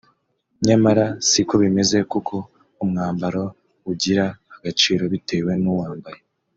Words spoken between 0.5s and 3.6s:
nyamara siko bimeze kuko umwambaro